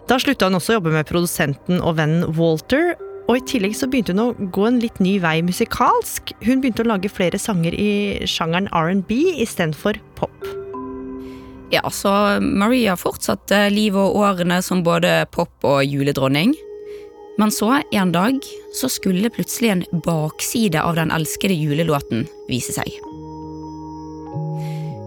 Da 0.05 0.19
slutta 0.21 0.51
hun 0.51 0.59
også 0.59 0.75
å 0.75 0.77
jobbe 0.77 0.93
med 0.93 1.07
produsenten 1.09 1.81
og 1.81 1.97
vennen 1.97 2.35
Walter, 2.37 2.93
og 3.25 3.39
i 3.39 3.45
tillegg 3.49 3.73
så 3.77 3.87
begynte 3.89 4.13
hun 4.13 4.21
å 4.21 4.49
gå 4.53 4.67
en 4.67 4.77
litt 4.83 4.99
ny 5.01 5.15
vei 5.23 5.39
musikalsk. 5.45 6.35
Hun 6.45 6.61
begynte 6.61 6.83
å 6.85 6.91
lage 6.91 7.09
flere 7.09 7.39
sanger 7.41 7.73
i 7.73 8.25
sjangeren 8.29 8.69
R&B 8.69 9.17
istedenfor 9.41 9.97
pop. 10.19 10.45
Ja, 11.73 11.81
så 11.89 12.11
Maria 12.39 12.93
fortsatte 12.99 13.65
livet 13.73 13.97
og 13.97 14.21
årene 14.21 14.61
som 14.61 14.83
både 14.85 15.23
pop- 15.33 15.65
og 15.65 15.81
juledronning. 15.83 16.53
Men 17.41 17.51
så, 17.51 17.81
en 17.91 18.13
dag, 18.13 18.37
så 18.77 18.87
skulle 18.91 19.33
plutselig 19.33 19.73
en 19.73 19.83
bakside 20.05 20.79
av 20.79 20.95
den 20.95 21.11
elskede 21.11 21.57
julelåten 21.57 22.29
vise 22.47 22.77
seg. 22.77 22.93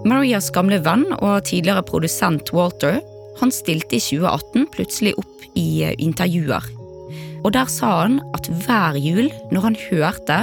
Marias 0.08 0.50
gamle 0.54 0.80
venn 0.84 1.06
og 1.20 1.46
tidligere 1.48 1.86
produsent 1.86 2.52
Walter 2.54 2.98
han 3.38 3.54
stilte 3.54 3.96
i 3.96 4.02
2018 4.02 4.68
plutselig 4.74 5.14
opp 5.20 5.48
i 5.58 5.86
intervjuer. 6.02 6.77
Og 7.44 7.52
der 7.54 7.68
sa 7.70 8.02
han 8.02 8.18
at 8.36 8.48
hver 8.64 8.98
jul, 8.98 9.28
når 9.54 9.68
han 9.68 9.78
hørte 9.88 10.38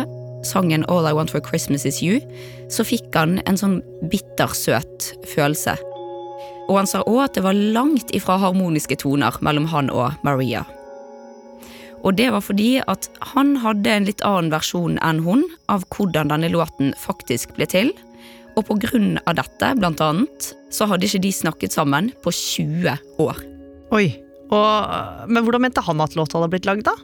sangen 0.45 0.85
All 0.91 1.07
I 1.09 1.13
Want 1.17 1.33
for 1.33 1.43
Christmas 1.43 1.85
Is 1.85 2.01
You, 2.03 2.21
så 2.69 2.85
fikk 2.85 3.13
han 3.17 3.39
en 3.49 3.59
sånn 3.59 3.79
bittersøt 4.11 5.11
følelse. 5.33 5.75
Og 6.69 6.79
han 6.79 6.89
sa 6.89 7.03
òg 7.05 7.25
at 7.27 7.37
det 7.37 7.45
var 7.45 7.57
langt 7.57 8.13
ifra 8.15 8.39
harmoniske 8.41 8.97
toner 9.03 9.37
mellom 9.45 9.67
han 9.69 9.91
og 9.93 10.17
Maria. 10.25 10.63
Og 12.05 12.17
det 12.17 12.29
var 12.33 12.43
fordi 12.45 12.77
at 12.85 13.07
han 13.33 13.55
hadde 13.63 13.89
en 13.89 14.05
litt 14.05 14.21
annen 14.25 14.51
versjon 14.53 14.99
enn 15.01 15.23
hun 15.25 15.45
av 15.71 15.87
hvordan 15.93 16.29
denne 16.29 16.51
låten 16.53 16.93
faktisk 17.01 17.55
ble 17.57 17.65
til. 17.69 17.89
Og 18.55 18.67
på 18.69 18.77
grunn 18.85 19.17
av 19.25 19.35
dette, 19.39 19.73
blant 19.79 20.01
annet, 20.03 20.51
så 20.71 20.87
hadde 20.87 21.09
ikke 21.09 21.25
de 21.25 21.33
snakket 21.33 21.75
sammen 21.75 22.11
på 22.23 22.31
20 22.31 22.93
år. 23.25 23.41
Oi, 23.95 24.07
og, 24.55 25.25
Men 25.29 25.43
hvordan 25.43 25.65
mente 25.67 25.83
han 25.85 26.03
at 26.03 26.15
låta 26.15 26.39
hadde 26.39 26.53
blitt 26.53 26.69
lagd, 26.69 26.87
da? 26.87 26.95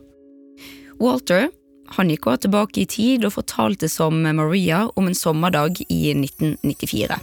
Walter 1.01 1.49
han 1.97 2.11
gikk 2.11 2.27
også 2.29 2.45
tilbake 2.45 2.83
i 2.83 2.87
tid 2.87 3.25
og 3.27 3.35
fortalte 3.35 3.89
som 3.91 4.21
Maria 4.23 4.85
om 4.95 5.09
en 5.09 5.17
sommerdag 5.17 5.81
i 5.89 6.13
1994. 6.13 7.17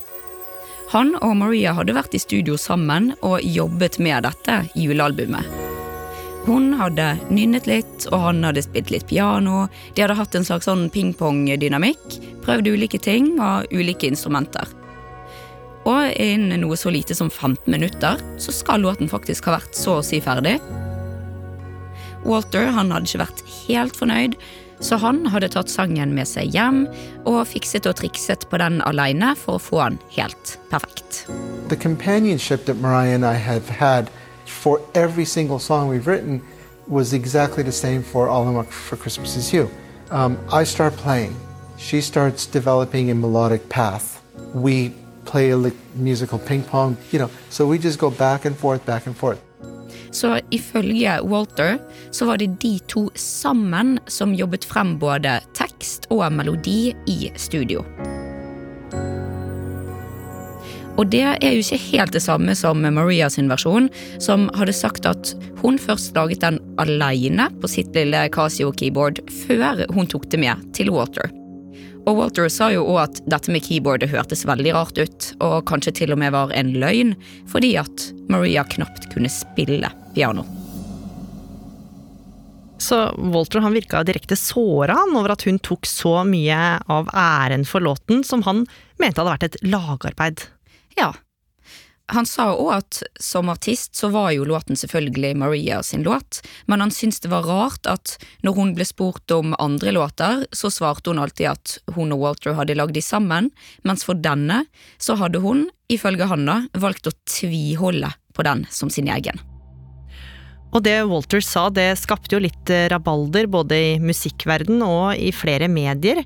Han 0.93 1.15
og 1.21 1.35
Maria 1.41 1.75
hadde 1.77 1.97
vært 1.97 2.17
i 2.17 2.21
studio 2.21 2.57
sammen 2.61 3.13
og 3.21 3.45
jobbet 3.45 3.99
med 4.01 4.25
dette 4.29 4.63
julealbumet. 4.77 5.49
Hun 6.49 6.71
hadde 6.79 7.11
nynnet 7.29 7.67
litt, 7.69 8.07
og 8.09 8.23
han 8.23 8.45
hadde 8.47 8.65
spilt 8.65 8.93
litt 8.95 9.05
piano. 9.11 9.67
De 9.93 10.05
hadde 10.05 10.17
hatt 10.17 10.37
en 10.39 10.47
slags 10.49 10.69
sånn 10.69 10.87
pingpong-dynamikk, 10.95 12.21
prøvd 12.45 12.71
ulike 12.73 13.01
ting 13.05 13.35
og 13.37 13.69
ulike 13.69 14.09
instrumenter. 14.09 14.65
Og 15.89 16.13
innen 16.21 16.61
noe 16.61 16.77
så 16.77 16.93
lite 16.93 17.17
som 17.17 17.31
15 17.31 17.71
minutter 17.73 18.21
så 18.43 18.53
skal 18.53 18.85
låten 18.85 19.09
faktisk 19.09 19.49
ha 19.49 19.57
vært 19.57 19.77
så 19.79 19.99
å 19.99 20.05
si 20.05 20.21
ferdig. 20.21 20.59
Walter 22.29 22.69
han 22.75 22.93
hadde 22.93 23.09
ikke 23.09 23.23
vært 23.23 23.45
helt 23.65 23.97
fornøyd, 23.97 24.35
så 24.85 24.99
han 25.01 25.25
hadde 25.33 25.49
tatt 25.55 25.71
sangen 25.73 26.13
med 26.15 26.29
seg 26.29 26.53
hjem 26.55 26.85
og 27.27 27.47
fikset 27.51 27.89
og 27.89 27.97
trikset 27.99 28.45
på 28.51 28.61
den 28.61 28.83
alene 28.87 29.33
for 29.39 29.57
å 29.57 29.63
få 29.63 29.81
den 29.81 29.99
helt 30.15 30.59
perfekt. 30.71 31.25
The 31.69 31.77
companionship 31.77 32.67
that 32.67 32.79
Mariah 32.81 33.15
and 33.15 33.25
I 33.25 33.35
have 33.35 33.69
had 33.69 34.11
for 34.47 34.81
every 34.95 35.25
single 35.25 35.59
song 35.59 35.89
we've 35.89 36.07
written 36.07 36.43
was 36.87 37.13
exactly 37.13 37.63
the 37.63 37.73
same 37.73 38.03
for 38.03 38.29
All 38.29 38.49
I 38.49 38.51
Want 38.51 38.71
for 38.73 38.97
Christmas 38.97 39.37
Is 39.37 39.53
You. 39.53 39.69
Um, 40.11 40.39
I 40.51 40.65
start 40.65 40.97
playing. 40.97 41.35
She 41.77 42.01
starts 42.01 42.47
developing 42.47 43.11
a 43.11 43.15
melodic 43.15 43.69
path. 43.69 44.23
We 44.55 44.95
play 45.31 45.53
a 45.53 45.71
musical 45.95 46.39
ping 46.39 46.63
pong, 46.63 46.97
you 47.13 47.19
know, 47.19 47.31
so 47.51 47.67
we 47.67 47.79
just 47.79 47.99
go 47.99 48.11
back 48.11 48.45
and 48.45 48.57
forth, 48.57 48.85
back 48.87 49.07
and 49.07 49.17
forth. 49.17 49.39
Så 50.11 50.41
ifølge 50.51 51.21
Walter 51.23 51.79
så 52.11 52.27
var 52.27 52.37
det 52.37 52.47
de 52.47 52.79
to 52.89 53.11
sammen 53.15 53.99
som 54.07 54.35
jobbet 54.35 54.65
frem 54.65 54.99
både 54.99 55.41
tekst 55.55 56.07
og 56.11 56.33
melodi 56.33 56.95
i 57.07 57.33
studio. 57.37 57.85
Og 60.99 61.07
det 61.13 61.23
er 61.23 61.53
jo 61.55 61.63
ikke 61.63 61.79
helt 61.79 62.13
det 62.17 62.25
samme 62.25 62.55
som 62.59 62.83
Maria 62.83 63.29
sin 63.31 63.51
versjon, 63.51 63.87
som 64.19 64.49
hadde 64.59 64.75
sagt 64.75 65.07
at 65.07 65.35
hun 65.63 65.79
først 65.79 66.17
laget 66.19 66.43
den 66.43 66.59
alene 66.83 67.47
på 67.63 67.71
sitt 67.71 67.95
lille 67.95 68.27
Casio-keyboard 68.35 69.23
før 69.47 69.85
hun 69.95 70.11
tok 70.11 70.27
det 70.33 70.43
med 70.43 70.67
til 70.75 70.91
Walter. 70.91 71.31
Og 72.09 72.17
Walter 72.17 72.49
sa 72.49 72.71
jo 72.73 72.87
òg 72.89 73.03
at 73.03 73.19
dette 73.29 73.53
med 73.53 73.61
keyboardet 73.67 74.09
hørtes 74.09 74.47
veldig 74.49 74.73
rart 74.73 74.97
ut, 74.97 75.27
og 75.45 75.67
kanskje 75.69 75.93
til 76.01 76.15
og 76.15 76.21
med 76.23 76.33
var 76.33 76.55
en 76.57 76.71
løgn, 76.81 77.13
fordi 77.53 77.75
at 77.77 78.07
Maria 78.33 78.65
knapt 78.65 79.11
kunne 79.13 79.29
spille 79.33 79.91
piano. 80.15 80.47
Så 82.81 83.11
Walter 83.19 83.61
han 83.61 83.75
virka 83.77 84.01
direkte 84.07 84.39
såra 84.41 84.97
over 85.11 85.35
at 85.35 85.45
hun 85.45 85.59
tok 85.61 85.85
så 85.91 86.23
mye 86.25 86.79
av 86.89 87.11
æren 87.13 87.67
for 87.69 87.85
låten 87.85 88.23
som 88.25 88.45
han 88.47 88.65
mente 89.03 89.21
hadde 89.21 89.35
vært 89.35 89.49
et 89.51 89.59
lagarbeid. 89.67 90.47
Ja. 90.97 91.13
Han 92.09 92.25
sa 92.25 92.47
òg 92.57 92.71
at 92.73 93.03
som 93.21 93.51
artist 93.53 93.99
så 93.99 94.09
var 94.09 94.31
jo 94.33 94.47
låten 94.49 94.79
selvfølgelig 94.81 95.35
Maria 95.37 95.83
sin 95.85 96.07
låt, 96.07 96.41
men 96.65 96.81
han 96.81 96.93
syntes 96.95 97.21
det 97.21 97.29
var 97.29 97.45
rart 97.45 97.85
at 97.91 98.15
når 98.47 98.57
hun 98.57 98.73
ble 98.79 98.87
spurt 98.89 99.29
om 99.35 99.53
andre 99.61 99.93
låter, 99.93 100.47
så 100.53 100.71
svarte 100.73 101.13
hun 101.13 101.21
alltid 101.21 101.51
at 101.51 101.77
hun 101.99 102.15
og 102.17 102.25
Walter 102.25 102.57
hadde 102.57 102.79
lagd 102.79 102.97
de 102.97 103.05
sammen, 103.05 103.51
mens 103.85 104.07
for 104.09 104.17
denne 104.17 104.63
så 104.97 105.19
hadde 105.21 105.45
hun, 105.45 105.67
ifølge 105.93 106.31
han 106.33 106.49
valgt 106.73 107.09
å 107.09 107.17
tviholde 107.29 108.15
på 108.33 108.45
den 108.47 108.65
som 108.73 108.89
sin 108.93 109.09
egen. 109.13 109.41
Og 110.73 110.85
det 110.85 110.97
Walter 111.09 111.45
sa, 111.45 111.69
det 111.73 111.95
skapte 112.01 112.37
jo 112.37 112.43
litt 112.45 112.73
eh, 112.73 112.89
rabalder 112.93 113.49
både 113.49 113.77
i 113.77 113.93
musikkverden 114.03 114.83
og 114.85 115.17
i 115.17 115.31
flere 115.33 115.69
medier. 115.73 116.21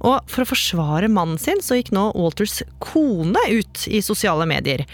Og 0.00 0.30
for 0.30 0.44
å 0.44 0.48
forsvare 0.48 1.10
mannen 1.12 1.40
sin, 1.40 1.60
så 1.60 1.76
gikk 1.76 1.90
nå 1.92 2.06
Walters 2.16 2.60
kone 2.80 3.40
ut 3.52 3.84
i 3.88 4.00
sosiale 4.04 4.46
medier. 4.48 4.86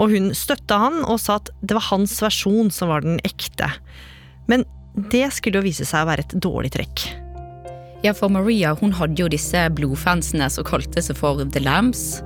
Og 0.00 0.14
hun 0.14 0.30
støtta 0.36 0.78
han 0.80 1.02
og 1.04 1.20
sa 1.20 1.38
at 1.40 1.52
det 1.60 1.76
var 1.76 1.90
hans 1.90 2.16
versjon 2.24 2.72
som 2.72 2.92
var 2.92 3.04
den 3.04 3.20
ekte. 3.28 3.68
Men 4.48 4.64
det 5.10 5.26
skulle 5.36 5.60
jo 5.60 5.68
vise 5.68 5.86
seg 5.88 6.04
å 6.04 6.10
være 6.12 6.24
et 6.24 6.36
dårlig 6.40 6.72
trekk. 6.76 7.04
Ja, 8.04 8.12
for 8.16 8.32
Maria 8.32 8.74
hun 8.76 8.92
hadde 8.96 9.22
jo 9.22 9.30
disse 9.32 9.62
blodfansene 9.76 10.50
som 10.52 10.66
kalte 10.68 11.00
seg 11.04 11.16
for 11.16 11.40
The 11.44 11.62
Lambs. 11.64 12.20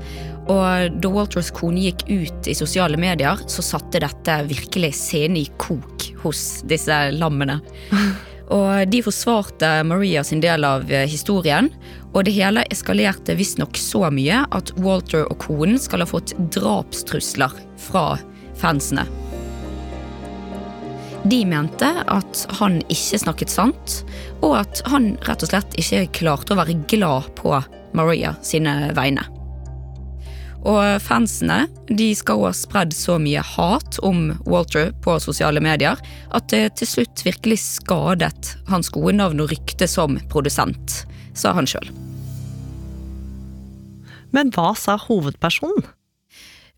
Og 0.48 0.94
da 1.02 1.10
Walters 1.12 1.50
kone 1.54 1.82
gikk 1.84 2.06
ut 2.08 2.48
i 2.50 2.56
sosiale 2.56 2.98
medier, 2.98 3.38
så 3.50 3.64
satte 3.64 4.00
dette 4.02 4.38
virkelig 4.48 4.94
scenen 4.96 5.42
i 5.42 5.46
kok 5.60 6.08
hos 6.22 6.62
disse 6.70 7.02
lammene. 7.18 7.60
Og 8.54 8.88
de 8.88 9.02
forsvarte 9.04 9.70
Maria 9.84 10.22
sin 10.24 10.40
del 10.40 10.64
av 10.64 10.88
eh, 10.90 11.06
historien, 11.10 11.68
og 12.14 12.24
det 12.24 12.36
hele 12.38 12.64
eskalerte 12.72 13.36
visstnok 13.36 13.76
så 13.76 14.06
mye 14.14 14.42
at 14.56 14.72
Walter 14.80 15.26
og 15.28 15.40
konen 15.44 15.76
skal 15.80 16.04
ha 16.04 16.08
fått 16.08 16.32
drapstrusler 16.54 17.52
fra 17.88 18.06
fansene. 18.58 19.04
De 21.28 21.42
mente 21.44 21.88
at 22.08 22.44
han 22.60 22.78
ikke 22.88 23.20
snakket 23.20 23.52
sant, 23.52 24.02
og 24.40 24.60
at 24.62 24.80
han 24.88 25.16
rett 25.28 25.44
og 25.44 25.50
slett 25.50 25.76
ikke 25.80 26.06
klarte 26.22 26.54
å 26.54 26.60
være 26.62 26.78
glad 26.88 27.34
på 27.36 27.58
Maria 27.98 28.36
sine 28.46 28.94
vegne. 28.96 29.26
Og 30.66 30.98
fansene 31.02 31.66
de 31.86 32.08
skal 32.18 32.42
også 32.42 32.48
ha 32.48 32.58
spredd 32.58 32.96
så 32.96 33.18
mye 33.22 33.42
hat 33.44 34.00
om 34.04 34.32
Walter 34.48 34.90
på 35.04 35.14
sosiale 35.22 35.62
medier 35.62 36.00
at 36.34 36.48
det 36.52 36.80
til 36.80 36.90
slutt 36.90 37.22
virkelig 37.26 37.60
skadet 37.62 38.54
hans 38.70 38.90
gode 38.94 39.14
navn 39.20 39.44
og 39.44 39.52
rykte 39.52 39.88
som 39.90 40.18
produsent, 40.32 41.04
sa 41.38 41.54
han 41.56 41.68
sjøl. 41.68 41.88
Men 44.34 44.50
hva 44.52 44.74
sa 44.76 44.98
hovedpersonen? 45.00 45.86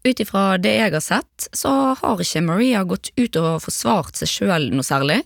Ut 0.01 0.21
ifra 0.23 0.57
det 0.57 0.71
jeg 0.79 0.93
har 0.95 1.03
sett, 1.05 1.47
så 1.53 1.71
har 2.01 2.21
ikke 2.23 2.41
Maria 2.47 2.81
gått 2.89 3.11
ut 3.21 3.37
og 3.37 3.59
forsvart 3.67 4.17
seg 4.17 4.31
sjøl 4.33 4.71
noe 4.73 4.87
særlig. 4.87 5.19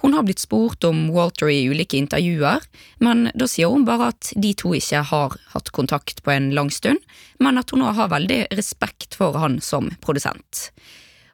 Hun 0.00 0.16
har 0.16 0.24
blitt 0.24 0.40
spurt 0.40 0.86
om 0.88 1.10
Walter 1.12 1.50
i 1.52 1.66
ulike 1.68 1.98
intervjuer, 2.00 2.64
men 3.04 3.26
da 3.36 3.48
sier 3.50 3.68
hun 3.68 3.84
bare 3.84 4.08
at 4.14 4.32
de 4.32 4.54
to 4.56 4.72
ikke 4.78 5.04
har 5.10 5.36
hatt 5.52 5.68
kontakt 5.76 6.24
på 6.24 6.32
en 6.32 6.48
lang 6.56 6.72
stund, 6.72 7.04
men 7.44 7.60
at 7.60 7.74
hun 7.74 7.84
nå 7.84 7.92
har 7.92 8.08
veldig 8.14 8.46
respekt 8.56 9.20
for 9.20 9.36
han 9.36 9.60
som 9.60 9.92
produsent. 10.00 10.70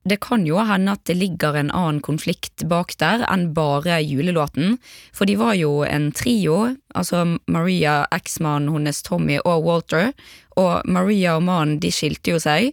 Det 0.09 0.21
kan 0.25 0.47
jo 0.47 0.61
hende 0.65 0.95
at 0.97 1.05
det 1.09 1.19
ligger 1.19 1.57
en 1.59 1.73
annen 1.75 1.99
konflikt 2.05 2.65
bak 2.71 2.95
der 3.03 3.25
enn 3.29 3.51
bare 3.57 3.99
julelåten, 4.01 4.79
for 5.13 5.29
de 5.29 5.35
var 5.37 5.59
jo 5.59 5.83
en 5.85 6.09
trio, 6.17 6.77
altså 6.97 7.25
Maria, 7.51 8.07
eksmannen 8.15 8.73
hennes 8.73 9.03
Tommy 9.05 9.37
og 9.43 9.67
Walter, 9.67 10.15
og 10.57 10.89
Maria 10.89 11.37
og 11.37 11.45
mannen 11.51 11.77
de 11.83 11.93
skilte 11.93 12.33
jo 12.33 12.41
seg, 12.41 12.73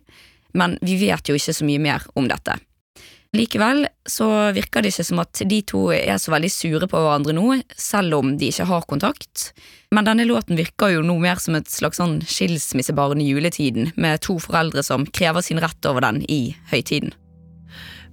men 0.55 0.77
vi 0.85 0.95
vet 1.01 1.27
jo 1.27 1.35
ikke 1.35 1.57
så 1.57 1.67
mye 1.67 1.83
mer 1.83 2.07
om 2.15 2.29
dette. 2.31 2.55
Likevel 3.35 3.83
så 4.07 4.29
virker 4.55 4.85
det 4.85 4.93
ikke 4.93 5.05
som 5.09 5.19
at 5.19 5.41
de 5.43 5.57
to 5.67 5.81
er 5.91 6.15
så 6.21 6.31
veldig 6.31 6.51
sure 6.53 6.87
på 6.87 7.01
hverandre 7.03 7.35
nå, 7.35 7.57
selv 7.75 8.15
om 8.21 8.31
de 8.39 8.47
ikke 8.47 8.69
har 8.69 8.87
kontakt. 8.87 9.49
Men 9.91 10.07
denne 10.07 10.27
låten 10.29 10.55
virker 10.55 10.93
jo 10.93 11.03
noe 11.03 11.19
mer 11.19 11.41
som 11.43 11.57
et 11.59 11.67
slags 11.71 11.99
sånn 11.99 12.21
skilsmissebarn 12.23 13.19
i 13.19 13.27
juletiden, 13.27 13.91
med 13.99 14.23
to 14.23 14.37
foreldre 14.39 14.85
som 14.87 15.03
krever 15.11 15.43
sin 15.43 15.59
rett 15.59 15.91
over 15.91 16.07
den 16.07 16.23
i 16.31 16.55
høytiden. 16.71 17.11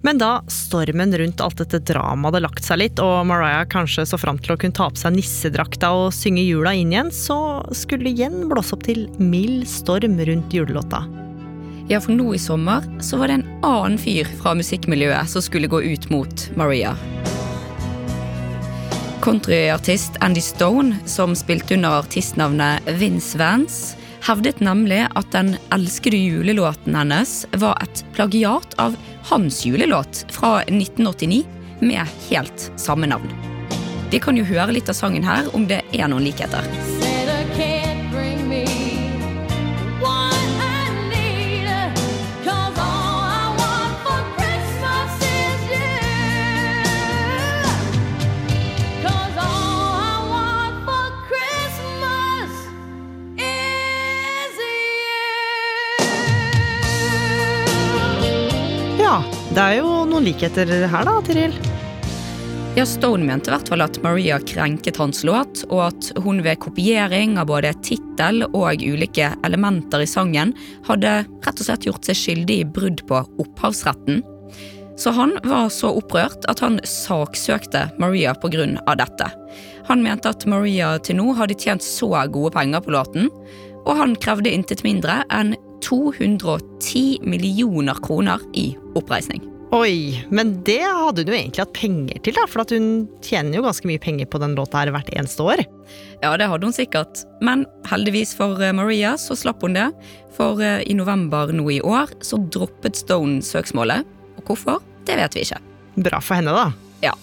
Men 0.05 0.19
da 0.19 0.43
stormen 0.51 1.19
rundt 1.19 1.41
alt 1.41 1.61
dette 1.63 1.79
dramaet 1.79 2.33
hadde 2.33 2.43
lagt 2.43 2.67
seg 2.67 2.81
litt, 2.81 2.99
og 2.99 3.23
Mariah 3.31 3.63
kanskje 3.71 4.03
så 4.11 4.19
fram 4.19 4.41
til 4.43 4.55
å 4.55 4.59
kunne 4.59 4.75
ta 4.75 4.89
på 4.91 4.99
seg 4.99 5.15
nissedrakta 5.15 5.93
og 5.95 6.09
synge 6.17 6.43
jula 6.43 6.75
inn 6.75 6.91
igjen, 6.91 7.13
så 7.15 7.37
skulle 7.71 8.09
det 8.09 8.17
igjen 8.17 8.49
blåse 8.51 8.75
opp 8.75 8.83
til 8.89 9.05
mild 9.23 9.63
storm 9.71 10.19
rundt 10.19 10.57
julelåta. 10.59 11.05
Ja, 11.91 12.01
for 12.03 12.15
nå 12.19 12.33
i 12.35 12.41
sommer 12.43 12.83
så 13.03 13.21
var 13.21 13.31
det 13.31 13.41
en 13.41 13.49
annen 13.67 13.99
fyr 14.01 14.27
fra 14.41 14.57
musikkmiljøet 14.59 15.31
som 15.31 15.45
skulle 15.45 15.71
gå 15.71 15.83
ut 15.87 16.11
mot 16.11 16.47
Maria. 16.59 16.97
Countryartist 19.23 20.19
Andy 20.19 20.43
Stone, 20.43 20.99
som 21.07 21.37
spilte 21.39 21.77
under 21.79 22.01
artistnavnet 22.03 22.91
Vince 22.99 23.39
Vance, 23.39 23.95
hevdet 24.27 24.59
nemlig 24.63 25.05
at 25.15 25.31
den 25.35 25.55
elskede 25.75 26.19
julelåten 26.19 26.99
hennes 26.99 27.43
var 27.63 27.79
et 27.83 28.03
plagiat 28.17 28.75
av 28.83 28.99
hans 29.31 29.65
julelåt 29.67 30.27
fra 30.31 30.61
1989 30.63 31.45
med 31.81 32.07
helt 32.31 32.73
samme 32.77 33.07
navn. 33.07 33.31
Vi 34.11 34.21
kan 34.21 34.37
jo 34.37 34.45
høre 34.45 34.75
litt 34.77 34.91
av 34.93 34.99
sangen 34.99 35.25
her, 35.25 35.49
om 35.57 35.67
det 35.71 35.83
er 35.93 36.11
noen 36.13 36.27
likheter. 36.27 36.67
Det 59.53 59.63
er 59.63 59.79
jo 59.83 60.03
noen 60.09 60.25
likheter 60.25 60.71
her 60.89 61.05
da, 61.05 61.13
Tiril. 61.27 61.55
Ja, 62.73 62.87
Stone 62.89 63.27
mente 63.29 63.51
i 63.51 63.53
hvert 63.53 63.69
fall 63.69 63.85
at 63.85 63.99
Maria 64.01 64.39
krenket 64.41 64.97
hans 64.97 65.21
låt, 65.29 65.61
og 65.69 65.83
at 65.91 66.07
hun 66.25 66.39
ved 66.41 66.57
kopiering 66.63 67.35
av 67.37 67.51
både 67.51 67.75
tittel 67.85 68.47
og 68.47 68.81
ulike 68.81 69.29
elementer 69.45 70.01
i 70.01 70.09
sangen 70.09 70.55
hadde 70.87 71.19
rett 71.45 71.61
og 71.61 71.67
slett 71.67 71.85
gjort 71.85 72.09
seg 72.09 72.17
skyldig 72.17 72.57
i 72.63 72.69
brudd 72.79 73.03
på 73.11 73.21
opphavsretten. 73.45 74.23
Så 74.97 75.13
han 75.13 75.37
var 75.45 75.69
så 75.75 75.91
opprørt 76.01 76.49
at 76.49 76.63
han 76.65 76.81
saksøkte 76.89 77.91
Maria 78.01 78.33
av 78.33 78.97
dette. 79.03 79.29
Han 79.91 80.03
mente 80.03 80.33
at 80.33 80.47
Maria 80.49 80.95
til 80.99 81.21
nå 81.21 81.35
hadde 81.37 81.61
tjent 81.61 81.85
så 81.85 82.09
gode 82.33 82.55
penger 82.57 82.81
på 82.81 82.97
låten, 82.97 83.29
og 83.85 83.97
han 84.01 84.17
krevde 84.17 84.49
intet 84.49 84.85
mindre 84.87 85.27
enn 85.29 85.53
210 85.83 87.23
millioner 87.27 87.99
kroner 88.05 88.43
i 88.55 88.73
oppreisning. 88.99 89.43
Oi, 89.73 90.21
men 90.29 90.59
det 90.67 90.83
hadde 90.85 91.23
hun 91.23 91.31
jo 91.33 91.37
egentlig 91.39 91.63
hatt 91.63 91.73
penger 91.73 92.19
til, 92.21 92.37
da, 92.37 92.43
for 92.45 92.61
at 92.61 92.75
hun 92.75 93.07
tjener 93.25 93.57
jo 93.57 93.63
ganske 93.65 93.89
mye 93.89 94.03
penger 94.05 94.29
på 94.29 94.41
den 94.43 94.53
låta 94.59 94.83
her 94.83 94.93
hvert 94.93 95.09
eneste 95.17 95.47
år. 95.47 95.63
Ja, 96.21 96.35
det 96.37 96.51
hadde 96.51 96.69
hun 96.69 96.77
sikkert, 96.77 97.23
men 97.41 97.65
heldigvis 97.89 98.35
for 98.37 98.61
eh, 98.61 98.75
Maria 98.77 99.15
så 99.17 99.33
slapp 99.39 99.65
hun 99.65 99.79
det. 99.79 99.89
For 100.37 100.61
eh, 100.61 100.85
i 100.85 100.97
november 100.99 101.55
nå 101.57 101.65
i 101.73 101.81
år 101.81 102.13
så 102.21 102.37
droppet 102.53 103.01
Stone 103.01 103.41
søksmålet. 103.41 104.05
Og 104.37 104.45
hvorfor, 104.53 104.85
det 105.09 105.17
vet 105.23 105.41
vi 105.41 105.47
ikke. 105.47 105.63
Bra 106.05 106.21
for 106.21 106.37
henne, 106.37 106.53
da. 106.53 106.69
Ja. 107.09 107.17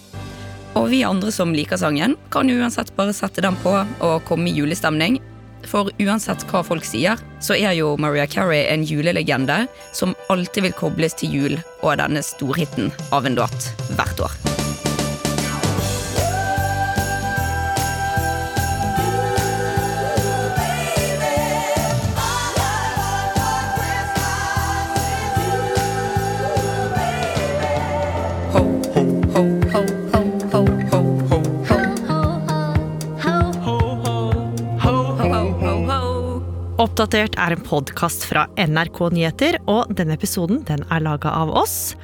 Og 0.74 0.90
vi 0.90 1.04
andre 1.06 1.30
som 1.34 1.54
liker 1.54 1.78
sangen, 1.78 2.18
kan 2.34 2.50
uansett 2.50 2.90
bare 2.98 3.14
sette 3.14 3.46
den 3.46 3.62
på 3.62 3.78
og 3.78 4.26
komme 4.26 4.50
i 4.50 4.58
julestemning. 4.58 5.22
For 5.68 5.90
uansett 6.02 6.46
hva 6.50 6.62
folk 6.66 6.86
sier, 6.86 7.20
så 7.42 7.56
er 7.58 7.76
jo 7.78 7.96
Maria 8.00 8.26
Carey 8.30 8.66
en 8.70 8.86
julelegende 8.86 9.64
som 9.96 10.16
alltid 10.32 10.68
vil 10.68 10.78
kobles 10.78 11.18
til 11.20 11.36
jul 11.36 11.58
og 11.82 11.98
denne 12.00 12.24
storhiten 12.24 12.94
av 13.12 13.28
en 13.28 13.38
låt 13.38 13.70
hvert 13.98 14.26
år. 14.28 14.49
Oppdatert 37.00 37.38
er 37.40 37.54
en 37.54 37.62
podkast 37.64 38.26
fra 38.28 38.42
NRK 38.60 38.98
Nyheter, 39.14 39.56
og 39.72 39.88
denne 39.96 40.18
episoden 40.18 40.58
den 40.68 40.82
er 40.92 41.00
laga 41.00 41.30
av 41.32 41.48
oss. 41.56 41.94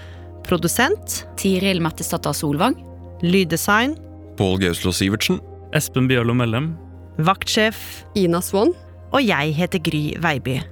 Produsent 0.49 1.19
Tiril 1.37 1.83
Mattisdatter 1.85 2.33
Solvang. 2.33 2.79
Lyddesign 3.21 3.93
Pål 4.41 4.57
Gauslo 4.63 4.95
Sivertsen. 4.97 5.37
Espen 5.77 6.09
Bjørlo 6.09 6.33
Mellem. 6.41 6.71
Vaktsjef 7.29 7.77
Ina 8.17 8.41
Swann. 8.41 8.73
Og 9.13 9.21
jeg 9.21 9.53
heter 9.61 9.85
Gry 9.85 10.03
Veiby. 10.25 10.63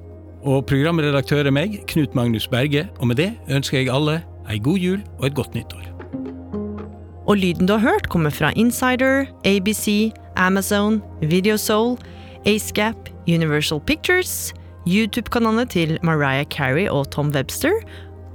Og 0.41 0.65
programredaktør 0.73 1.45
er 1.45 1.53
meg, 1.53 1.83
Knut 1.93 2.17
Magnus 2.17 2.49
Berge. 2.49 2.89
Og 3.05 3.13
med 3.13 3.21
det 3.21 3.35
ønsker 3.53 3.83
jeg 3.83 3.93
alle 3.93 4.23
ei 4.49 4.57
god 4.57 4.81
jul 4.81 5.03
og 5.19 5.29
et 5.29 5.37
godt 5.37 5.53
nyttår. 5.53 5.85
Og 7.29 7.43
lyden 7.45 7.69
du 7.69 7.77
har 7.77 7.91
hørt, 7.93 8.09
kommer 8.09 8.33
fra 8.33 8.57
Insider, 8.57 9.29
ABC, 9.45 10.15
Amazon, 10.41 11.03
Videosoul, 11.21 11.99
Acegap, 12.49 13.13
Universal 13.29 13.81
Pictures, 13.81 14.53
YouTube-kanalene 14.87 15.67
til 15.71 15.97
Mariah 16.05 16.47
Carey 16.53 16.89
og 16.89 17.09
Tom 17.15 17.33
Webster, 17.35 17.81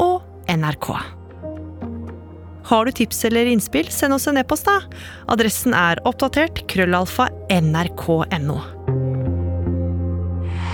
og 0.01 0.23
NRK. 0.49 0.91
Har 2.69 2.85
du 2.85 2.93
tips 2.93 3.23
eller 3.25 3.49
innspill, 3.49 3.89
send 3.89 4.13
oss 4.13 4.27
en 4.29 4.37
e-post, 4.41 4.69
da. 4.69 4.81
Adressen 5.33 5.73
er 5.77 6.01
oppdatert 6.09 6.65
krøllalfa 6.69 7.29
nrk.no. 7.49 8.59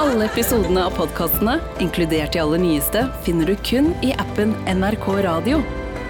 Alle 0.00 0.24
episodene 0.24 0.80
av 0.88 0.94
podkastene, 0.96 1.58
inkludert 1.84 2.32
de 2.32 2.40
aller 2.40 2.62
nyeste, 2.62 3.02
finner 3.26 3.50
du 3.52 3.58
kun 3.68 3.90
i 4.00 4.14
appen 4.24 4.54
NRK 4.64 5.10
Radio. 5.28 5.60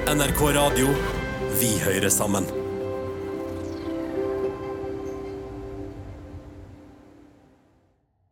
NRK 0.07 0.47
Radio. 0.55 0.95
Vi 1.59 1.75
hører 1.83 2.15
sammen. 2.15 2.47